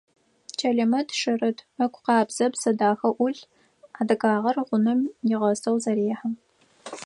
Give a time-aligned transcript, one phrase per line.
[0.57, 3.43] Чэлэмэт шъырыт, ыгу къабзэ, бзэ дахэ ӏулъ,
[3.99, 6.29] адыгагъэр гъунэм нигъэсэу зэрехьэ.